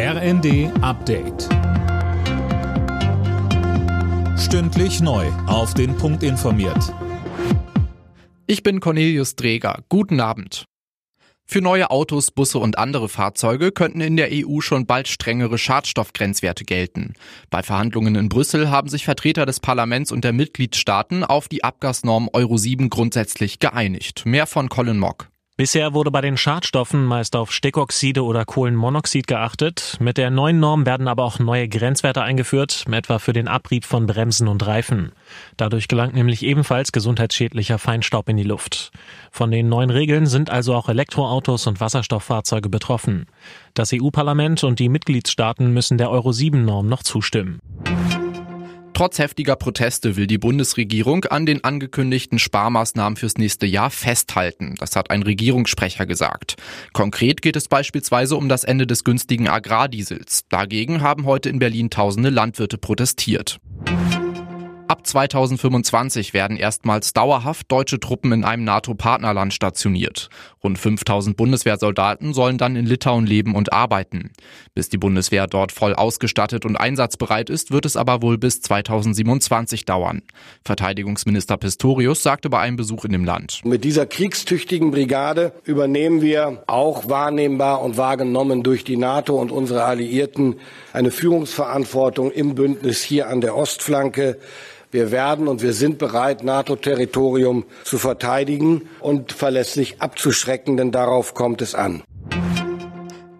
[0.00, 1.48] RND Update.
[4.38, 5.26] Stündlich neu.
[5.48, 6.94] Auf den Punkt informiert.
[8.46, 9.82] Ich bin Cornelius Dreger.
[9.88, 10.66] Guten Abend.
[11.44, 16.64] Für neue Autos, Busse und andere Fahrzeuge könnten in der EU schon bald strengere Schadstoffgrenzwerte
[16.64, 17.14] gelten.
[17.50, 22.30] Bei Verhandlungen in Brüssel haben sich Vertreter des Parlaments und der Mitgliedstaaten auf die Abgasnorm
[22.32, 24.26] Euro 7 grundsätzlich geeinigt.
[24.26, 25.28] Mehr von Colin Mock.
[25.58, 29.96] Bisher wurde bei den Schadstoffen meist auf Stickoxide oder Kohlenmonoxid geachtet.
[29.98, 34.06] Mit der neuen Norm werden aber auch neue Grenzwerte eingeführt, etwa für den Abrieb von
[34.06, 35.10] Bremsen und Reifen.
[35.56, 38.92] Dadurch gelangt nämlich ebenfalls gesundheitsschädlicher Feinstaub in die Luft.
[39.32, 43.26] Von den neuen Regeln sind also auch Elektroautos und Wasserstofffahrzeuge betroffen.
[43.74, 47.58] Das EU-Parlament und die Mitgliedstaaten müssen der Euro 7 Norm noch zustimmen.
[48.98, 54.74] Trotz heftiger Proteste will die Bundesregierung an den angekündigten Sparmaßnahmen fürs nächste Jahr festhalten.
[54.80, 56.56] Das hat ein Regierungssprecher gesagt.
[56.94, 60.48] Konkret geht es beispielsweise um das Ende des günstigen Agrardiesels.
[60.48, 63.60] Dagegen haben heute in Berlin tausende Landwirte protestiert.
[64.98, 70.28] Ab 2025 werden erstmals dauerhaft deutsche Truppen in einem NATO-Partnerland stationiert.
[70.64, 74.32] Rund 5000 Bundeswehrsoldaten sollen dann in Litauen leben und arbeiten.
[74.74, 79.84] Bis die Bundeswehr dort voll ausgestattet und einsatzbereit ist, wird es aber wohl bis 2027
[79.84, 80.22] dauern.
[80.64, 83.60] Verteidigungsminister Pistorius sagte bei einem Besuch in dem Land.
[83.64, 89.84] Mit dieser kriegstüchtigen Brigade übernehmen wir auch wahrnehmbar und wahrgenommen durch die NATO und unsere
[89.84, 90.56] Alliierten
[90.92, 94.38] eine Führungsverantwortung im Bündnis hier an der Ostflanke.
[94.90, 101.60] Wir werden und wir sind bereit, NATO-Territorium zu verteidigen und verlässlich abzuschrecken, denn darauf kommt
[101.60, 102.02] es an.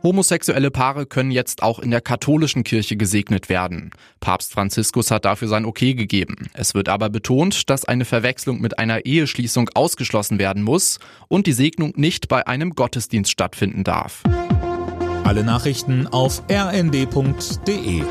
[0.02, 3.90] Homosexuelle Paare können jetzt auch in der katholischen Kirche gesegnet werden.
[4.20, 6.48] Papst Franziskus hat dafür sein Okay gegeben.
[6.52, 11.52] Es wird aber betont, dass eine Verwechslung mit einer Eheschließung ausgeschlossen werden muss und die
[11.52, 14.22] Segnung nicht bei einem Gottesdienst stattfinden darf.
[15.24, 18.02] Alle Nachrichten auf rnd.de